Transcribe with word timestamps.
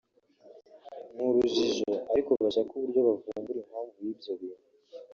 n’urujijo 1.15 1.91
ariko 2.11 2.31
bashake 2.43 2.71
uburyo 2.75 2.99
bavumbura 3.07 3.59
impamvu 3.61 3.97
y’ibyo 4.05 4.31
bintu 4.39 4.69